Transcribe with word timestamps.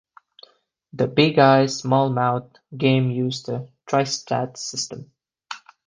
The 0.93 1.05
"Big 1.05 1.37
Eyes, 1.37 1.77
Small 1.81 2.09
Mouth" 2.09 2.53
game 2.75 3.11
used 3.11 3.45
the 3.45 3.69
"Tri-Stat 3.85 4.57
System". 4.57 5.11